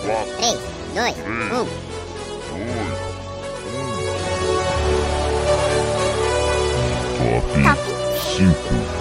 4, 0.00 0.36
3, 0.36 0.58
2, 0.94 1.16
1. 1.16 1.86
Top 7.62 7.80
5. 8.36 8.96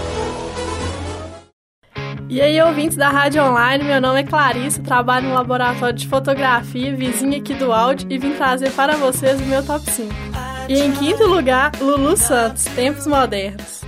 E 2.30 2.42
aí, 2.42 2.62
ouvintes 2.62 2.98
da 2.98 3.10
Rádio 3.10 3.44
Online, 3.44 3.84
meu 3.84 4.02
nome 4.02 4.22
é 4.22 4.24
Clarissa, 4.24 4.82
trabalho 4.82 5.28
no 5.30 5.36
laboratório 5.36 5.96
de 5.96 6.08
fotografia, 6.08 6.96
vizinha 6.96 7.38
aqui 7.38 7.54
do 7.54 7.72
áudio, 7.72 8.08
e 8.10 8.18
vim 8.18 8.34
trazer 8.34 8.72
para 8.72 8.96
vocês 8.96 9.40
o 9.40 9.46
meu 9.46 9.64
top 9.66 9.90
5. 9.90 10.14
E 10.68 10.80
em 10.80 10.92
quinto 10.94 11.28
lugar, 11.28 11.72
Lulu 11.80 12.18
Santos, 12.18 12.64
Tempos 12.66 13.06
Modernos. 13.06 13.85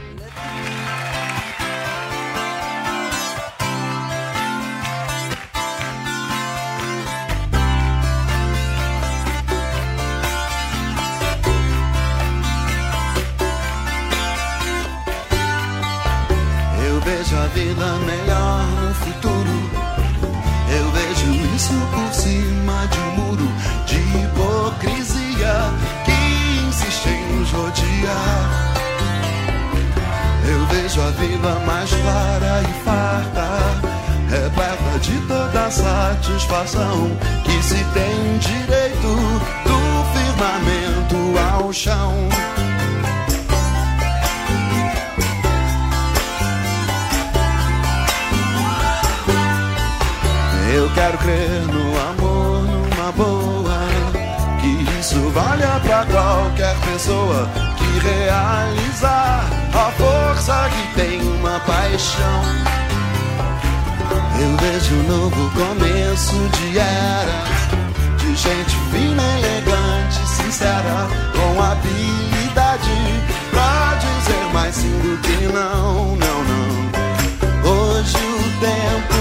Vida 17.57 17.91
melhor 18.05 18.63
no 18.81 18.93
futuro. 18.93 19.55
Eu 20.69 20.91
vejo 20.91 21.55
isso 21.55 21.73
por 21.91 22.13
cima 22.13 22.87
de 22.87 22.99
um 22.99 23.11
muro 23.15 23.51
de 23.87 23.95
hipocrisia 23.95 25.55
que 26.05 26.67
insiste 26.67 27.09
em 27.09 27.35
nos 27.35 27.49
rodear. 27.49 28.73
Eu 30.47 30.65
vejo 30.67 31.01
a 31.01 31.09
vida 31.11 31.59
mais 31.65 31.89
clara 31.89 32.61
e 32.61 32.73
farta, 32.85 33.47
repleta 34.29 34.99
de 34.99 35.19
toda 35.27 35.71
satisfação 35.71 37.09
que 37.43 37.63
se 37.63 37.83
tem 37.95 38.37
direito 38.37 39.15
do 39.65 39.79
firmamento 40.13 41.39
ao 41.55 41.73
chão. 41.73 42.29
Quero 50.97 51.17
crer 51.19 51.61
no 51.67 51.85
amor, 52.09 52.63
numa 52.63 53.11
boa. 53.11 53.77
Que 54.59 54.99
isso 54.99 55.29
valha 55.29 55.79
pra 55.83 56.03
qualquer 56.05 56.75
pessoa 56.91 57.47
que 57.77 58.07
realizar 58.07 59.47
a 59.73 59.91
força 59.91 60.69
que 60.69 60.99
tem 60.99 61.21
uma 61.21 61.59
paixão. 61.59 62.41
Eu 64.39 64.57
vejo 64.57 64.95
um 64.95 65.03
novo 65.03 65.51
começo 65.51 66.35
de 66.57 66.79
era, 66.79 67.43
de 68.17 68.35
gente 68.35 68.75
fina, 68.91 69.23
elegante, 69.37 70.27
sincera, 70.27 71.07
com 71.33 71.61
habilidade 71.61 72.89
pra 73.51 73.97
dizer 73.99 74.53
mais 74.53 74.75
sim 74.75 74.99
do 74.99 75.17
que 75.21 75.45
não, 75.53 76.15
não, 76.15 76.43
não. 76.43 76.67
Hoje 77.71 78.17
o 78.17 78.59
tempo 78.59 79.16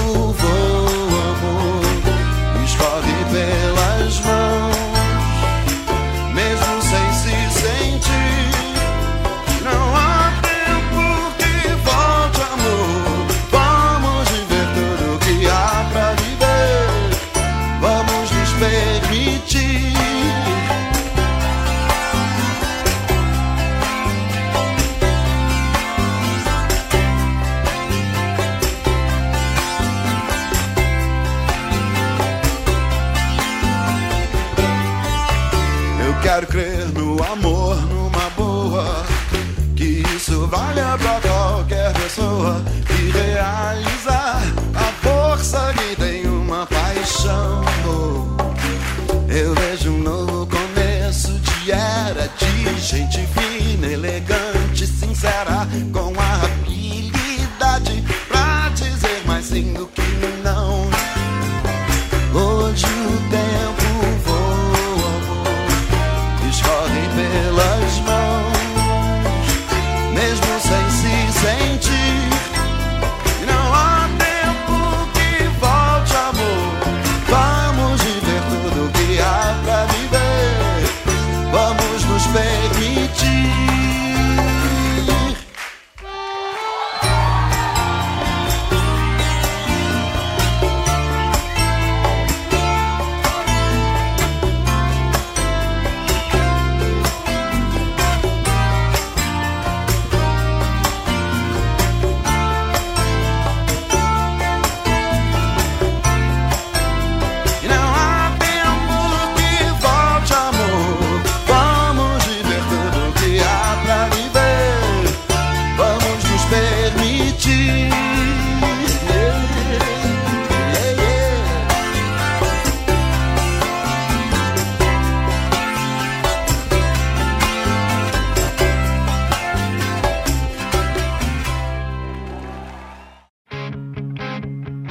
yeah. 117.47 117.87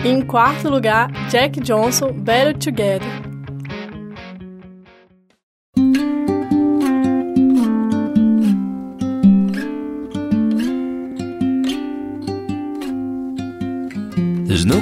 Em 0.06 0.22
quarto 0.22 0.68
lugar, 0.68 1.10
Jack 1.28 1.60
Johnson, 1.60 2.12
Better 2.12 2.56
Together. 2.56 3.25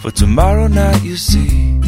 For 0.00 0.10
tomorrow 0.10 0.66
night, 0.66 1.02
you 1.02 1.18
see 1.18 1.78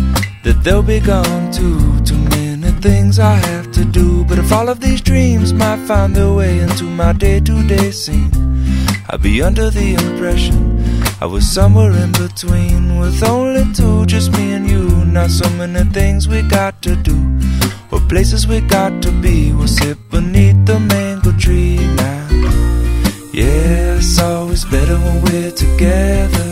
that 0.45 0.61
they'll 0.63 0.83
be 0.83 1.01
gone 1.01 1.51
too. 1.51 1.99
Too 2.05 2.19
many 2.37 2.71
things 2.83 3.19
I 3.19 3.37
have 3.37 3.73
to 3.73 3.87
do. 3.87 4.25
But 4.25 4.39
if 4.39 4.53
all 4.53 4.69
of 4.69 4.81
these 4.81 5.01
dreams 5.01 5.55
might 5.55 5.87
find 5.87 6.15
their 6.15 6.31
way 6.31 6.59
into 6.61 6.85
my 6.85 7.15
day 7.15 7.41
to 7.41 7.67
day 7.67 7.91
scene, 7.91 8.31
I'd 9.09 9.23
be 9.23 9.43
under 9.43 9.71
the 9.71 9.95
impression 9.95 10.85
I 11.23 11.27
was 11.27 11.49
somewhere 11.51 11.93
in 11.93 12.13
between 12.13 12.99
with 12.99 13.23
only 13.23 13.65
two, 13.73 14.05
just 14.05 14.31
me 14.33 14.53
and 14.53 14.69
you. 14.69 14.89
Not 15.07 15.31
so 15.31 15.49
many 15.51 15.85
things 15.91 16.29
we 16.29 16.43
got 16.43 16.83
to 16.83 16.95
do, 16.97 17.17
or 17.91 18.01
places 18.09 18.47
we 18.47 18.61
got 18.61 19.03
to 19.05 19.11
be. 19.23 19.55
We'll 19.55 19.69
sit 19.69 19.97
beneath 20.11 20.67
the 20.67 20.79
mango 20.81 21.33
tree 21.39 21.77
now. 21.97 22.29
Yeah, 23.33 23.97
it's 23.97 24.19
always 24.19 24.67
better 24.67 24.99
when 24.99 25.23
we're 25.23 25.53
together. 25.53 26.52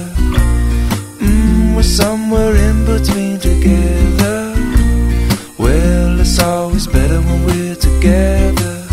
We're 1.81 1.85
somewhere 1.85 2.55
in 2.57 2.85
between 2.85 3.39
together. 3.39 4.55
Well, 5.57 6.21
it's 6.21 6.39
always 6.39 6.87
better 6.87 7.23
when 7.23 7.47
we're 7.47 7.75
together. 7.75 8.85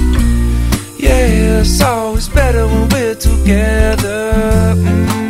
Yeah, 0.97 1.59
it's 1.59 1.81
always 1.81 2.29
better 2.29 2.65
when 2.65 2.87
we're 2.87 3.15
together. 3.15 4.31
Mm. 4.77 5.26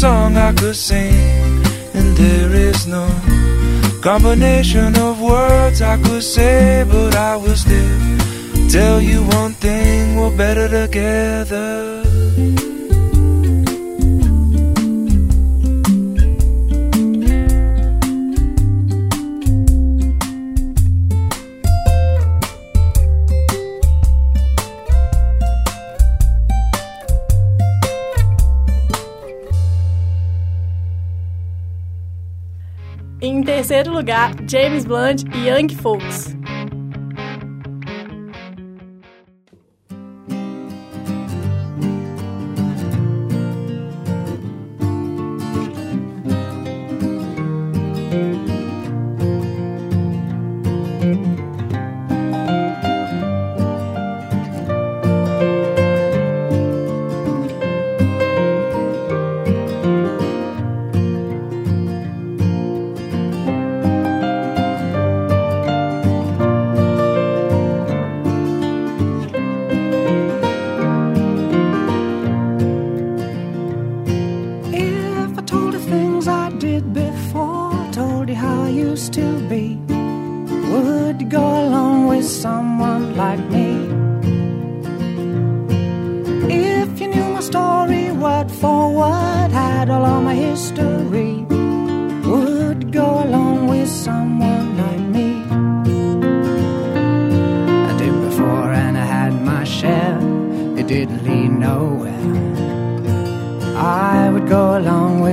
Song 0.00 0.34
I 0.38 0.54
could 0.54 0.76
sing, 0.76 1.62
and 1.92 2.16
there 2.16 2.52
is 2.54 2.86
no 2.86 3.06
combination 4.00 4.96
of 4.96 5.20
words 5.20 5.82
I 5.82 5.98
could 6.00 6.22
say, 6.22 6.86
but 6.88 7.14
I 7.14 7.36
will 7.36 7.54
still 7.54 7.98
tell 8.70 8.98
you 9.02 9.22
one 9.40 9.52
thing 9.52 10.16
we're 10.16 10.34
better 10.34 10.68
together. 10.68 11.99
Em 33.22 33.42
terceiro 33.42 33.92
lugar, 33.92 34.34
James 34.48 34.86
Blunt 34.86 35.24
e 35.34 35.48
Young 35.50 35.68
Folks. 35.74 36.39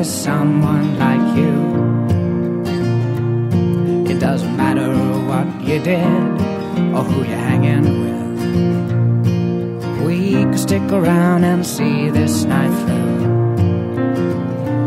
Someone 0.07 0.97
like 0.97 1.35
you. 1.37 1.53
It 4.09 4.19
doesn't 4.19 4.55
matter 4.55 4.89
what 5.29 5.47
you 5.67 5.79
did 5.79 6.41
or 6.95 7.03
who 7.03 7.17
you're 7.27 7.45
hanging 7.51 7.87
with. 8.03 8.17
We 10.07 10.45
could 10.45 10.59
stick 10.59 10.91
around 10.91 11.43
and 11.43 11.65
see 11.65 12.09
this 12.09 12.45
night 12.45 12.73
through. 12.85 13.17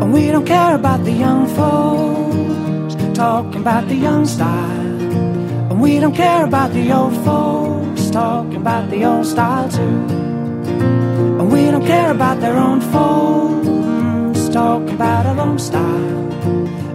And 0.01 0.11
we 0.11 0.31
don't 0.31 0.45
care 0.45 0.75
about 0.75 1.03
the 1.03 1.11
young 1.11 1.45
folks 1.55 2.95
talking 3.15 3.61
about 3.61 3.87
the 3.87 3.95
young 3.95 4.25
style. 4.25 5.01
And 5.69 5.79
we 5.79 5.99
don't 5.99 6.15
care 6.15 6.45
about 6.45 6.73
the 6.73 6.91
old 6.91 7.15
folks 7.23 8.09
talking 8.09 8.55
about 8.55 8.89
the 8.89 9.05
old 9.05 9.27
style 9.27 9.69
too. 9.69 9.99
And 11.39 11.51
we 11.51 11.69
don't 11.69 11.85
care 11.85 12.11
about 12.11 12.39
their 12.41 12.57
own 12.57 12.81
folks 12.81 13.80
talking 14.51 14.95
about 14.95 15.25
a 15.25 15.41
own 15.41 15.57
style. 15.57 16.27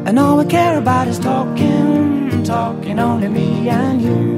And 0.07 0.19
all 0.19 0.37
we 0.39 0.45
care 0.45 0.79
about 0.79 1.09
is 1.09 1.19
talking, 1.19 2.45
talking 2.45 2.99
only 2.99 3.29
me 3.29 3.69
and 3.69 4.03
you. 4.03 4.37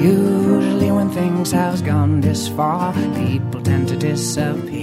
Usually, 0.00 0.92
when 0.92 1.10
things 1.10 1.50
have 1.50 1.84
gone 1.84 2.20
this 2.20 2.48
far, 2.48 2.92
people 3.14 3.60
tend 3.62 3.88
to 3.88 3.96
disappear. 3.96 4.75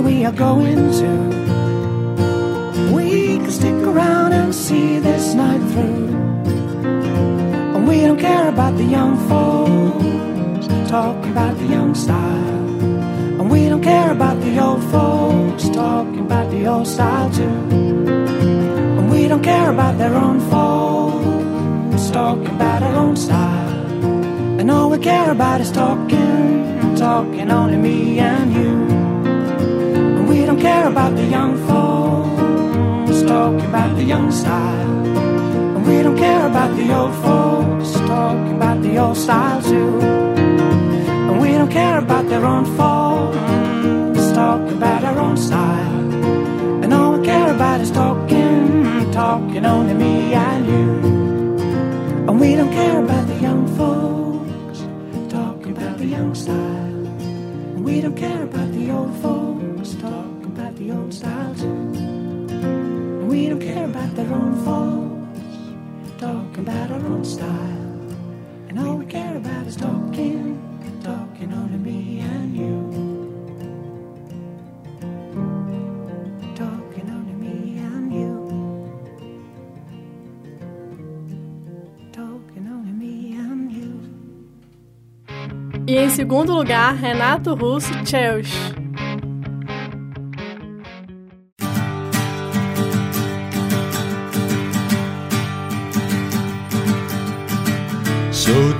Where 0.00 0.14
we 0.14 0.24
are 0.24 0.32
going 0.32 0.92
to. 0.92 1.10
We 2.94 3.38
can 3.38 3.50
stick 3.50 3.74
around 3.74 4.32
and 4.32 4.54
see 4.54 4.98
this 5.00 5.34
night 5.34 5.62
through. 5.72 6.08
And 7.74 7.88
we 7.88 8.02
don't 8.02 8.18
care 8.18 8.48
about 8.48 8.76
the 8.76 8.84
young 8.84 9.16
folks 9.28 10.66
talking 10.88 11.32
about 11.32 11.56
the 11.58 11.66
young 11.66 11.94
style. 11.94 12.58
And 13.40 13.50
we 13.50 13.68
don't 13.68 13.82
care 13.82 14.12
about 14.12 14.40
the 14.40 14.58
old 14.60 14.84
folks 14.84 15.68
talking 15.70 16.20
about 16.20 16.50
the 16.50 16.66
old 16.66 16.86
style 16.86 17.30
too. 17.30 17.58
And 18.98 19.10
we 19.10 19.26
don't 19.26 19.42
care 19.42 19.70
about 19.70 19.98
their 19.98 20.14
own 20.14 20.38
folks 20.52 22.10
talking 22.10 22.46
about 22.46 22.82
our 22.82 22.94
own 22.94 23.16
style. 23.16 23.74
And 24.60 24.70
all 24.70 24.90
we 24.90 24.98
care 24.98 25.32
about 25.32 25.60
is 25.60 25.72
talking, 25.72 26.94
talking 26.96 26.96
talking 26.96 27.50
only 27.50 27.76
me 27.76 28.18
and 28.20 28.52
you. 28.52 28.97
Don't 30.58 30.66
care 30.66 30.88
about 30.88 31.14
the 31.14 31.24
young 31.24 31.56
folks 31.68 33.22
talking 33.22 33.64
about 33.66 33.96
the 33.96 34.02
young 34.02 34.32
style. 34.32 35.06
And 35.76 35.86
we 35.86 36.02
don't 36.02 36.18
care 36.18 36.46
about 36.48 36.76
the 36.76 36.92
old 36.98 37.14
folks 37.14 37.92
talking 38.08 38.56
about 38.56 38.82
the 38.82 38.98
old 38.98 39.16
style 39.16 39.62
too. 39.62 40.00
And 40.00 41.40
we 41.40 41.52
don't 41.52 41.70
care 41.70 41.98
about 41.98 42.28
their 42.28 42.44
own 42.44 42.64
faults 42.76 44.32
talking 44.32 44.76
about 44.78 45.04
our 45.04 45.18
own 45.20 45.36
style. 45.36 46.12
And 46.82 46.92
all 46.92 47.12
we 47.16 47.24
care 47.24 47.54
about 47.54 47.80
is 47.80 47.92
talking, 47.92 49.12
talking 49.12 49.64
only 49.64 49.94
me 49.94 50.34
and 50.34 50.66
you. 50.66 50.90
And 52.26 52.40
we 52.40 52.56
don't 52.56 52.72
care 52.72 53.04
about 53.04 53.28
the 53.28 53.36
young 53.36 53.64
folks 53.78 54.80
talking 55.32 55.76
about 55.76 55.98
the 55.98 56.06
young 56.06 56.34
style. 56.34 57.06
And 57.76 57.84
we 57.84 58.00
don't 58.00 58.16
care 58.16 58.42
talking 60.88 60.88
about 60.88 60.88
the 60.88 60.92
old 60.92 61.14
style 61.14 61.54
too. 61.54 63.26
We 63.26 63.48
don't 63.48 63.60
care 63.60 63.84
about 63.84 64.14
their 64.14 64.32
own 64.32 64.54
faults, 64.64 66.18
talking 66.18 66.60
about 66.60 66.90
our 66.90 67.06
own 67.06 67.24
style. 67.24 67.48
And 68.68 68.78
all 68.78 68.96
we 68.96 69.06
care 69.06 69.36
about 69.36 69.66
is 69.66 69.76
talking, 69.76 70.58
talking 71.02 71.52
only 71.52 71.78
me 71.78 72.20
and 72.20 72.56
you. 72.56 72.92
Talking 76.54 77.10
only 77.10 77.34
me 77.34 77.78
and 77.78 78.12
you. 78.12 78.32
Talking 82.12 82.68
only 82.68 82.92
me 82.92 83.36
and 83.36 83.72
you. 83.72 84.00
E 85.86 85.96
em 85.96 86.10
segundo 86.10 86.52
lugar, 86.54 86.94
Renato 86.94 87.54
Russo, 87.54 87.92
Cherish. 88.04 88.77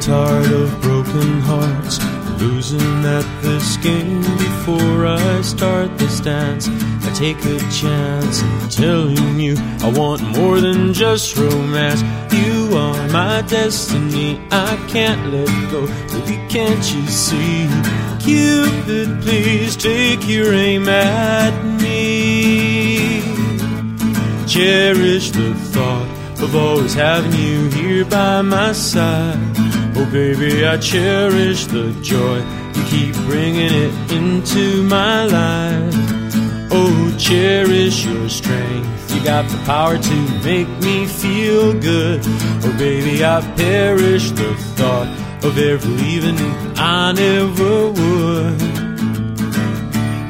Tired 0.09 0.51
of 0.53 0.81
broken 0.81 1.39
hearts, 1.43 1.99
losing 2.41 3.05
at 3.05 3.27
this 3.43 3.77
game. 3.77 4.23
Before 4.23 5.07
I 5.07 5.43
start 5.43 5.99
this 5.99 6.21
dance, 6.21 6.67
I 7.07 7.13
take 7.13 7.37
a 7.45 7.59
chance 7.71 8.41
in 8.41 8.69
telling 8.71 9.39
you 9.39 9.57
I 9.83 9.93
want 9.95 10.23
more 10.23 10.63
than 10.63 10.95
just 10.95 11.37
romance. 11.37 12.01
You 12.33 12.75
are 12.75 13.09
my 13.09 13.43
destiny, 13.43 14.41
I 14.51 14.83
can't 14.89 15.31
let 15.31 15.71
go. 15.71 15.87
Baby, 15.87 16.41
can't 16.49 16.85
you 16.95 17.07
see? 17.07 17.69
Cupid, 18.19 19.21
please 19.21 19.77
take 19.77 20.27
your 20.27 20.55
aim 20.55 20.89
at 20.89 21.53
me. 21.83 23.21
Cherish 24.47 25.33
the 25.33 25.53
thought 25.55 26.09
of 26.41 26.57
always 26.57 26.95
having 26.95 27.35
you 27.39 27.69
here 27.69 28.07
by 28.07 28.41
my 28.41 28.73
side. 28.73 29.78
Oh, 30.01 30.09
baby, 30.13 30.65
I 30.65 30.77
cherish 30.77 31.67
the 31.67 31.91
joy 32.03 32.39
you 32.39 32.85
keep 32.85 33.15
bringing 33.27 33.73
it 33.73 34.13
into 34.13 34.85
my 34.85 35.25
life. 35.25 35.95
Oh, 36.71 37.17
cherish 37.19 38.07
your 38.07 38.29
strength. 38.29 39.13
You 39.13 39.25
got 39.25 39.51
the 39.51 39.59
power 39.65 39.99
to 39.99 40.17
make 40.45 40.69
me 40.79 41.07
feel 41.07 41.73
good. 41.73 42.21
Oh, 42.25 42.77
baby, 42.79 43.25
I 43.25 43.41
perish 43.57 44.31
the 44.31 44.55
thought 44.77 45.09
of 45.45 45.59
ever 45.59 45.89
leaving. 45.89 46.39
I 46.77 47.11
never 47.11 47.89
would. 47.89 48.63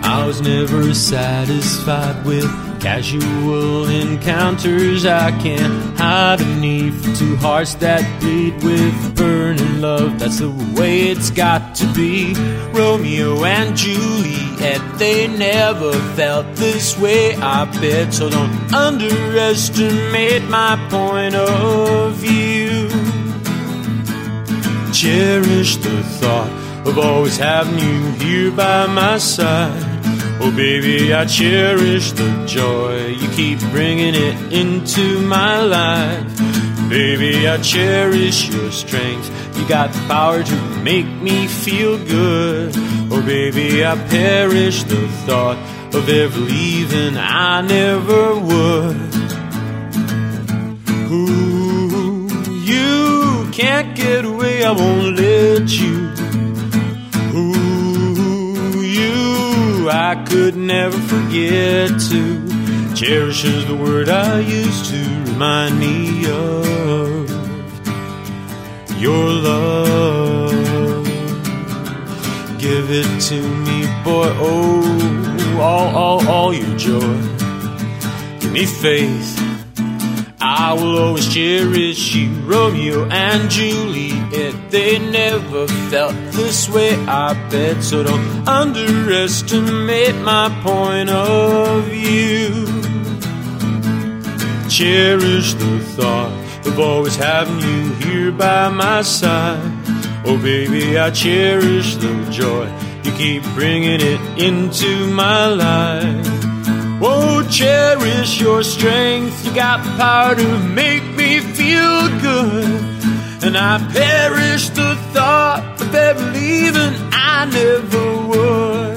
I 0.02 0.24
was 0.26 0.40
never 0.40 0.94
satisfied 0.94 2.24
with 2.24 2.67
casual 2.80 3.88
encounters. 3.88 5.04
I 5.04 5.30
can't 5.40 5.98
hide 5.98 6.38
beneath 6.38 7.18
two 7.18 7.36
hearts 7.36 7.74
that 7.76 8.02
beat 8.20 8.54
with 8.62 9.16
burning 9.16 9.80
love. 9.80 10.18
That's 10.18 10.38
the 10.38 10.50
way 10.50 11.08
it's 11.08 11.30
got 11.30 11.74
to 11.76 11.86
be. 11.94 12.34
Romeo 12.72 13.44
and 13.44 13.76
Juliet, 13.76 14.80
they 14.98 15.26
never 15.28 15.92
felt 16.14 16.54
this 16.56 16.98
way, 16.98 17.34
I 17.36 17.64
bet. 17.80 18.14
So 18.14 18.30
don't 18.30 18.72
underestimate 18.72 20.44
my 20.44 20.76
point 20.90 21.34
of 21.34 22.14
view. 22.14 22.88
Cherish 24.92 25.76
the 25.76 26.02
thought 26.02 26.50
of 26.86 26.98
always 26.98 27.36
having 27.36 27.78
you 27.78 28.10
here 28.12 28.50
by 28.50 28.86
my 28.86 29.18
side. 29.18 29.87
Oh, 30.40 30.52
baby, 30.54 31.12
I 31.12 31.24
cherish 31.24 32.12
the 32.12 32.46
joy 32.46 33.08
you 33.08 33.28
keep 33.30 33.58
bringing 33.70 34.14
it 34.14 34.52
into 34.52 35.20
my 35.20 35.60
life. 35.60 36.38
Baby, 36.88 37.48
I 37.48 37.58
cherish 37.58 38.48
your 38.48 38.70
strength. 38.70 39.28
You 39.58 39.66
got 39.68 39.92
the 39.92 39.98
power 40.06 40.44
to 40.44 40.56
make 40.82 41.06
me 41.06 41.48
feel 41.48 41.98
good. 42.06 42.72
Oh, 43.10 43.20
baby, 43.26 43.84
I 43.84 43.96
perish 44.08 44.84
the 44.84 45.08
thought 45.26 45.58
of 45.92 46.08
ever 46.08 46.38
leaving. 46.38 47.16
I 47.16 47.60
never 47.62 48.38
would. 48.38 48.96
Ooh, 51.10 52.28
you 52.62 53.50
can't 53.50 53.96
get 53.96 54.24
away. 54.24 54.62
I 54.62 54.70
won't 54.70 55.16
let 55.16 55.68
you. 55.68 56.27
I 59.88 60.24
could 60.24 60.56
never 60.56 60.98
forget 60.98 61.88
to. 62.10 62.94
Cherish 62.94 63.44
is 63.44 63.66
the 63.66 63.76
word 63.76 64.08
I 64.08 64.40
use 64.40 64.90
to 64.90 64.96
remind 65.30 65.78
me 65.78 66.28
of 66.30 67.30
your 69.00 69.28
love. 69.28 71.06
Give 72.58 72.90
it 72.90 73.20
to 73.28 73.40
me, 73.40 73.86
boy. 74.04 74.28
Oh, 74.40 75.58
all, 75.60 75.96
all, 75.96 76.28
all 76.28 76.54
your 76.54 76.76
joy. 76.76 77.00
Give 78.40 78.52
me 78.52 78.66
faith. 78.66 79.38
I 80.40 80.72
will 80.72 80.98
always 80.98 81.32
cherish 81.32 82.14
you, 82.14 82.30
Romeo 82.40 83.08
and 83.10 83.48
Juliet. 83.48 84.17
They 84.30 84.98
never 84.98 85.66
felt 85.90 86.14
this 86.32 86.68
way, 86.68 86.94
I 87.06 87.34
bet. 87.50 87.82
So 87.82 88.02
don't 88.02 88.48
underestimate 88.48 90.14
my 90.16 90.48
point 90.62 91.10
of 91.10 91.84
view. 91.84 92.66
Cherish 94.68 95.54
the 95.54 95.78
thought 95.96 96.66
of 96.66 96.78
always 96.78 97.16
having 97.16 97.60
you 97.60 97.94
here 97.94 98.32
by 98.32 98.68
my 98.68 99.02
side. 99.02 99.60
Oh, 100.24 100.38
baby, 100.42 100.98
I 100.98 101.10
cherish 101.10 101.96
the 101.96 102.28
joy 102.30 102.68
you 103.08 103.16
keep 103.16 103.42
bringing 103.54 104.00
it 104.00 104.20
into 104.38 105.10
my 105.12 105.46
life. 105.46 106.26
Oh, 107.00 107.46
cherish 107.50 108.40
your 108.40 108.62
strength. 108.62 109.46
You 109.46 109.54
got 109.54 109.80
power 109.96 110.34
to 110.34 110.58
make 110.68 111.04
me 111.16 111.40
feel 111.40 112.08
good. 112.20 112.97
And 113.48 113.56
I 113.56 113.78
perish 113.78 114.68
the 114.68 114.94
thought 115.14 115.80
of 115.80 115.94
ever 115.94 116.32
leaving. 116.32 116.94
I 117.10 117.46
never 117.46 118.16
would. 118.28 118.96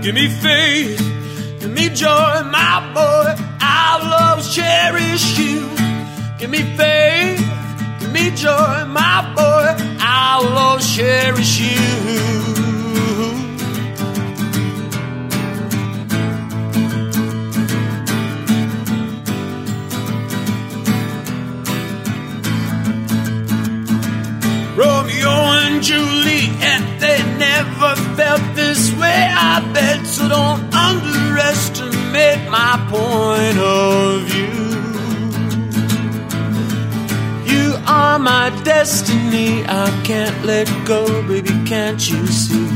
Give 0.00 0.14
me 0.14 0.28
faith, 0.28 1.00
give 1.58 1.72
me 1.72 1.88
joy, 1.88 2.42
my 2.52 2.92
boy. 2.94 3.34
I'll 3.60 4.28
always 4.28 4.48
cherish 4.54 5.36
you. 5.40 5.68
Give 6.38 6.50
me 6.50 6.62
faith, 6.76 7.40
give 7.98 8.12
me 8.12 8.30
joy, 8.30 8.84
my 8.86 9.32
boy. 9.34 9.74
I'll 9.98 10.56
always 10.56 10.86
cherish 10.94 11.58
you. 11.58 12.53
Romeo 25.04 25.28
and 25.28 25.82
Juliet, 25.82 26.98
they 26.98 27.18
never 27.36 27.94
felt 28.16 28.40
this 28.54 28.90
way, 28.94 29.28
I 29.30 29.60
bet. 29.74 30.06
So 30.06 30.28
don't 30.28 30.74
underestimate 30.74 32.48
my 32.48 32.76
point 32.88 33.58
of 33.58 34.22
view. 34.22 34.64
You 37.52 37.74
are 37.86 38.18
my 38.18 38.48
destiny, 38.64 39.62
I 39.66 39.90
can't 40.04 40.42
let 40.46 40.68
go, 40.86 41.04
baby, 41.28 41.52
can't 41.66 42.00
you 42.10 42.26
see? 42.26 42.66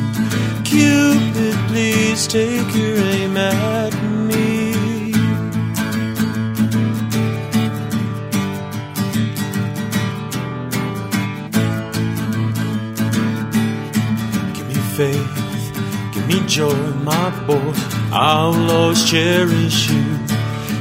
Cupid, 0.65 1.57
please 1.69 2.27
take 2.27 2.75
your 2.75 2.99
aim 2.99 3.39
at 3.39 3.95
me. 4.03 4.08
joy, 16.49 16.75
my 17.05 17.31
boy. 17.47 17.73
I'll 18.11 18.71
always 18.71 19.05
cherish 19.05 19.91
you. 19.91 20.05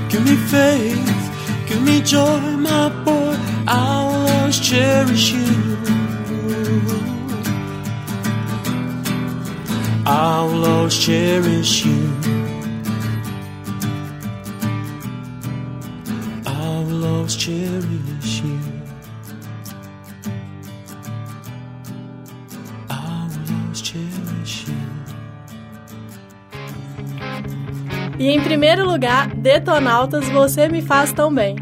Give 0.10 0.24
me 0.24 0.36
faith, 0.36 1.68
give 1.68 1.82
me 1.84 2.02
joy, 2.02 2.40
my 2.58 2.90
boy. 3.04 3.36
I'll 3.68 4.28
always 4.30 4.60
cherish 4.60 5.32
you. 5.34 5.78
I'll 10.06 10.66
always 10.66 10.98
cherish 10.98 11.86
you. 11.86 12.14
I'll 16.46 17.06
always 17.06 17.36
cherish 17.36 17.84
you. 17.84 18.07
Em 28.30 28.42
primeiro 28.42 28.86
lugar, 28.86 29.34
Detonautas, 29.34 30.28
Você 30.28 30.68
Me 30.68 30.82
Faz 30.82 31.14
Tão 31.14 31.34
Bem. 31.34 31.56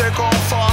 take 0.00 0.18
off 0.18 0.69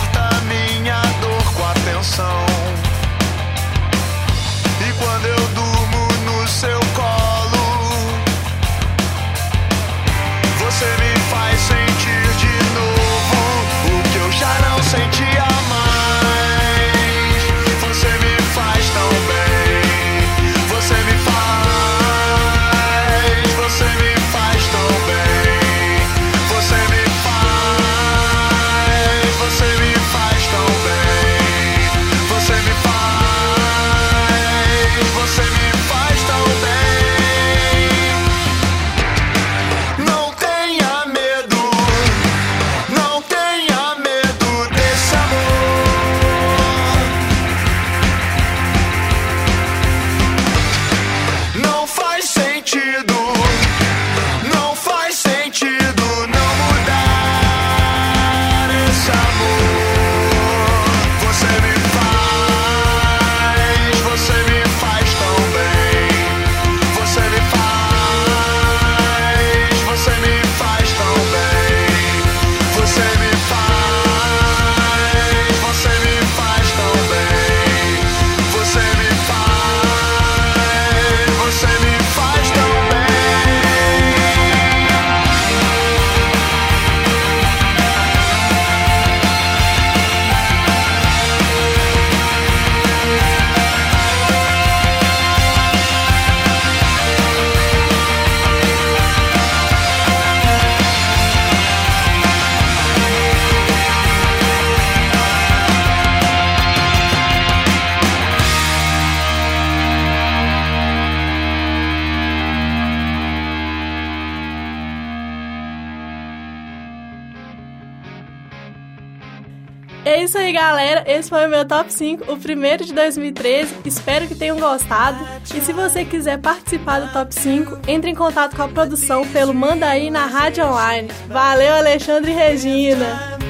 É 120.07 120.23
isso 120.23 120.37
aí, 120.37 120.53
galera. 120.53 121.03
Esse 121.05 121.29
foi 121.29 121.45
o 121.45 121.49
meu 121.49 121.65
top 121.65 121.91
5, 121.91 122.31
o 122.31 122.37
primeiro 122.37 122.85
de 122.85 122.93
2013. 122.93 123.75
Espero 123.83 124.25
que 124.25 124.35
tenham 124.35 124.57
gostado. 124.57 125.17
E 125.53 125.59
se 125.59 125.73
você 125.73 126.05
quiser 126.05 126.37
participar 126.39 127.01
do 127.01 127.11
top 127.11 127.35
5, 127.35 127.79
entre 127.89 128.09
em 128.09 128.15
contato 128.15 128.55
com 128.55 128.63
a 128.63 128.69
produção 128.69 129.27
pelo 129.27 129.53
Manda 129.53 129.85
aí 129.85 130.09
na 130.09 130.25
Rádio 130.25 130.65
Online. 130.65 131.09
Valeu, 131.27 131.75
Alexandre 131.75 132.31
e 132.31 132.35
Regina! 132.35 133.46